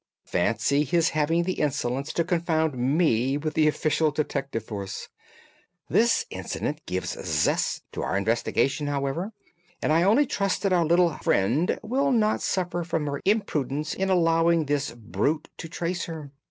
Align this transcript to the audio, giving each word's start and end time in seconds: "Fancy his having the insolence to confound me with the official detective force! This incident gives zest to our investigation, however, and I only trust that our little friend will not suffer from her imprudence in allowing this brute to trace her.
"Fancy 0.25 0.83
his 0.83 1.09
having 1.09 1.43
the 1.43 1.59
insolence 1.59 2.11
to 2.13 2.23
confound 2.23 2.75
me 2.75 3.37
with 3.37 3.53
the 3.53 3.67
official 3.67 4.09
detective 4.09 4.63
force! 4.65 5.09
This 5.89 6.25
incident 6.31 6.83
gives 6.87 7.11
zest 7.23 7.83
to 7.91 8.01
our 8.01 8.17
investigation, 8.17 8.87
however, 8.87 9.31
and 9.79 9.93
I 9.93 10.01
only 10.01 10.25
trust 10.25 10.63
that 10.63 10.73
our 10.73 10.85
little 10.85 11.13
friend 11.19 11.77
will 11.83 12.11
not 12.11 12.41
suffer 12.41 12.83
from 12.83 13.05
her 13.05 13.21
imprudence 13.25 13.93
in 13.93 14.09
allowing 14.09 14.65
this 14.65 14.91
brute 14.91 15.49
to 15.57 15.69
trace 15.69 16.05
her. 16.05 16.31